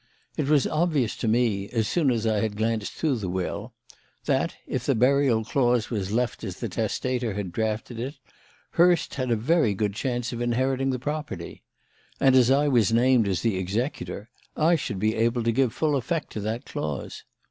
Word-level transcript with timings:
It 0.35 0.49
was 0.49 0.65
obvious 0.65 1.15
to 1.17 1.27
me, 1.27 1.69
as 1.69 1.87
soon 1.87 2.09
as 2.09 2.25
I 2.25 2.39
had 2.39 2.57
glanced 2.57 2.93
through 2.93 3.17
the 3.17 3.29
will, 3.29 3.71
that, 4.25 4.55
if 4.65 4.83
the 4.87 4.95
burial 4.95 5.45
clause 5.45 5.91
was 5.91 6.11
left 6.11 6.43
as 6.43 6.59
the 6.59 6.69
testator 6.69 7.35
had 7.35 7.51
drafted 7.51 7.99
it, 7.99 8.17
Hurst 8.71 9.13
had 9.13 9.29
a 9.29 9.35
very 9.35 9.75
good 9.75 9.93
chance 9.93 10.33
of 10.33 10.41
inheriting 10.41 10.89
the 10.89 10.97
property; 10.97 11.61
and, 12.19 12.35
as 12.35 12.49
I 12.49 12.67
was 12.67 12.91
named 12.91 13.27
as 13.27 13.41
the 13.43 13.57
executor, 13.59 14.31
I 14.57 14.73
should 14.75 14.97
be 14.97 15.13
able 15.13 15.43
to 15.43 15.51
give 15.51 15.71
full 15.71 15.95
effect 15.95 16.31
to 16.33 16.39
that 16.39 16.65
clause. 16.65 17.23